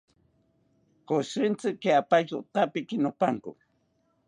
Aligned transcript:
Koshintzi 1.07 1.69
kiapaki 1.81 2.33
otapiki 2.39 2.95
nopanko 3.03 3.51